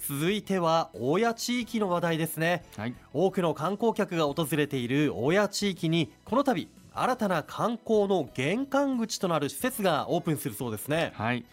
[0.00, 11.12] 続いては大谷地域の話題ですね、はい、多くの観光客が訪れている大谷地域にこの度新たな観光の玄関口となる施設がオープンするそうですね。
[11.14, 11.44] はい。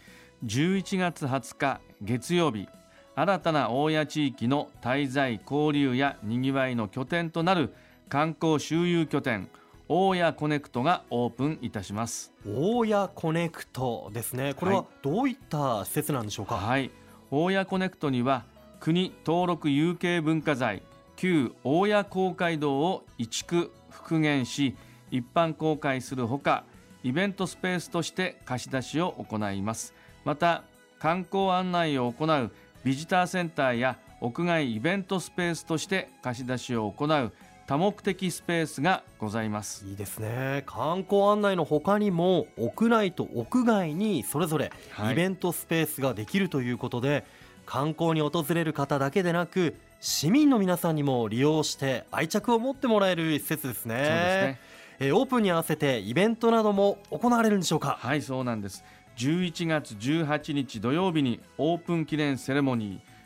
[0.46, 2.68] 11月20日月曜日
[3.16, 7.74] 新たな大谷地域の滞在交流やにぎわいの拠点となる
[8.10, 9.50] 観光周遊拠点
[9.90, 12.34] 大谷コネクトがオープンいたします。
[12.46, 14.54] 大谷コネクトですね。
[14.54, 16.56] これはどういった施設なんでしょうか？
[16.56, 16.92] はい、
[17.30, 18.46] 大谷コネクトには
[18.80, 20.82] 国登録有形文化財
[21.18, 24.76] 旧大谷公会堂を移築復元し
[25.12, 26.64] 一般公開するほか
[27.04, 29.94] イベントスペースとして貸し出しを行います。
[30.26, 30.64] また
[31.00, 32.52] 観光案内を行う
[32.84, 37.34] ビジターセンターや屋外イベントスペースとして貸し出しを行う
[37.68, 39.86] 多目的スペースがございます。
[39.86, 40.64] いいですね。
[40.66, 44.72] 観光案内の他にも屋内と屋外にそれぞれ
[45.12, 47.24] イベントスペースができるということで、はい、
[47.66, 53.96] 観光に訪れる方だけでなく市民の皆さんにも利用して愛着を持ってもらえる施設ですね。
[53.96, 54.16] そうです
[54.48, 54.60] ね。
[55.00, 57.98] えオープンに合わせてイベントなども行われるんでしょうか？
[58.00, 58.86] はいそうなんです。
[59.18, 63.18] 11月18日土曜日にオープン記念セレモニー。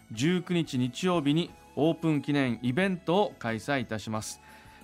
[0.43, 1.51] 19日日曜日に
[1.83, 4.39] オープン記念イベントを開催いたします。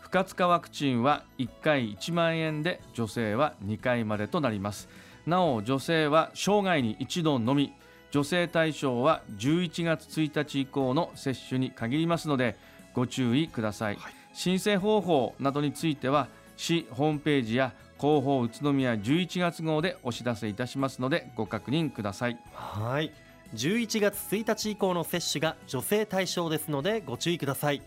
[0.00, 4.88] 不活化ワクチンは1回1万円で助成は2回までとなります。
[5.26, 7.74] なお助成は生涯に一度のみ
[8.10, 12.56] 助成対象は11月1日以降の接種に限りますので
[12.94, 22.38] ご注意ください、はい、申請方法などについては市ホームページや広報宇都宮11月号でお知らせいたしますのでご確認ください。
[22.52, 23.12] はい。
[23.54, 27.82] 11月1日以降の接種が助成対象ですのでご注意ください。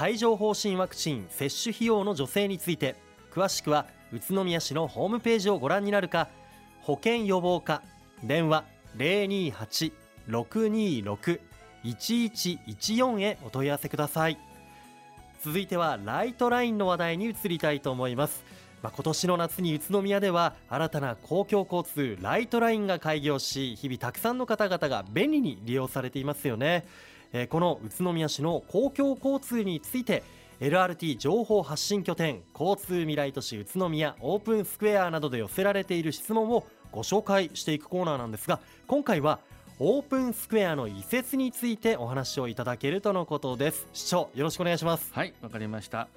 [0.00, 2.96] 帯状疱疹ワクチン接種費用の助成について
[3.32, 6.28] 詳しくは宇都宮市のホームページをご覧になるか
[6.82, 7.82] 保健予防課
[8.22, 8.64] 電話
[8.96, 11.40] 028-626-4848
[11.86, 14.38] 1114へお問い合わせください。
[15.42, 18.44] 続いてはライトラインの話題に移りたいと思います。
[18.82, 26.86] まあ、今年の夏に宇都宮では新たな公共交通ライトラインが開業し日々たくさんの方々が便利に利用されていますよね、
[27.32, 30.22] えー、この宇都宮市の公共交通について
[30.60, 36.66] LRT 情報発信拠点交通未来都市宇都宮オープンスクエアなどで寄せられている質問を
[36.96, 39.38] ご紹介していくコーナーなんですが今回は
[39.78, 43.86] オープンスクエアの移設についてお話をいただけるとのことです。
[43.92, 45.12] 市長よろしくお願いします。
[45.12, 46.08] はいわかりました。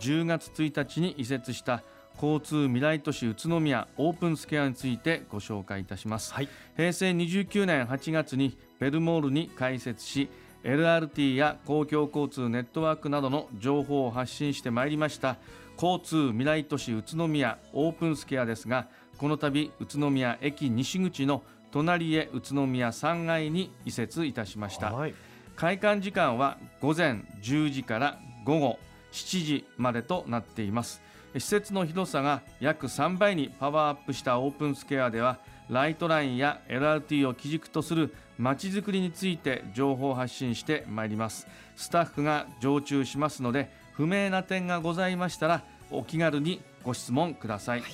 [0.00, 1.84] 10月1日に移設した
[2.20, 10.28] 交通未来都市宇都宮オープンスクエアについてご紹介いたします、はい、平成29年8月にベルモールに開設し
[10.64, 15.36] LRT や公共交通ネットワークなどの情報を発信してまいりました
[15.76, 18.88] 交通未来都市宇都宮オープンスクエアですが
[19.18, 25.14] この度宇都宮駅西口の隣へ宇都宮3階に移設いたしました、はい、
[25.56, 28.78] 開館時間は午前10時から午後
[29.12, 31.02] 7時までとなっています。
[31.34, 35.38] 施設の広さが約3倍にパワーアップしたオープンスクエアでは
[35.68, 41.46] ライトラインや LRT を基軸とするまちづくりについて情報発信してまいります。
[41.74, 47.86] スタッフが常駐しますので不明な点がございましたらお気軽にご質問ください、は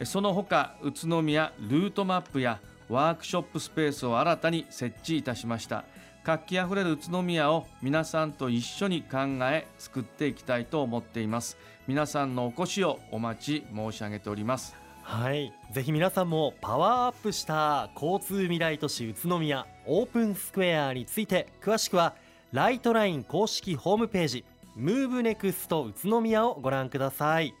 [0.00, 5.84] い、その他宇都宮ルートマップやワークショップスペースを新たに設置いたしました。
[6.24, 9.18] 活気あふれる宇都宮を皆さんと一緒に考
[9.50, 11.56] え作っていきたいと思っています。
[11.88, 14.76] 皆さんのお越しをお待ち申し上げております。
[15.02, 15.52] はい。
[15.72, 22.14] ぜひ皆さんもパワーアップした交通未来都市宇都宮オープンスクエアについて詳しくは
[22.52, 24.44] ライトライン公式ホームページ
[24.76, 27.54] MOVE NEXT 宇都宮をご覧ください。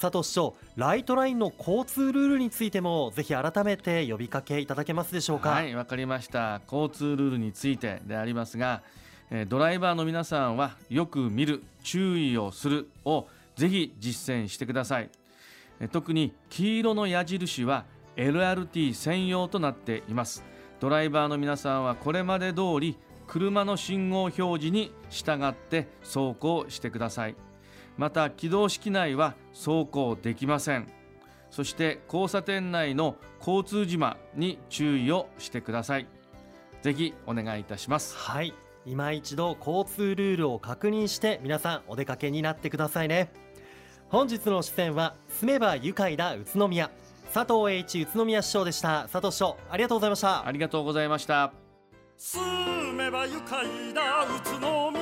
[0.00, 5.50] 佐藤市長ライトラインの交通ルールについてもぜひ改めて呼びかけいただけますでしょうか？
[5.50, 6.60] はいわかりました。
[6.70, 8.82] 交通ルールについてでありますが
[9.48, 13.26] ドライバーの皆さんはよく見る注意をするを
[13.56, 15.10] ぜひ実践してください。
[15.90, 17.84] 特に黄色の矢印は
[18.16, 20.44] LRT 専用となっています。
[20.78, 22.96] ドライバーの皆さんはこれまで通り
[23.28, 27.36] 車の信号表示に従って走行してください。
[27.96, 30.88] また起動式内は走行できません。
[31.50, 36.06] そして交差点内の交通島に注意をしてください。
[36.82, 38.16] ぜひお願いいたします。
[38.16, 38.54] はい。
[38.86, 43.30] 今一度交通ルールを確認して皆さんお出かけになってくださいね。
[44.08, 46.90] 本日の出演は住めば愉快だ宇都宮。
[47.34, 49.06] 佐藤栄一宇都宮市長でした。
[49.12, 50.46] 佐藤市長ありがとうございました。
[50.46, 51.52] ありがとうございました
[52.20, 52.42] 住
[52.94, 54.24] めば愉快だ。
[54.24, 54.97] 宇都宮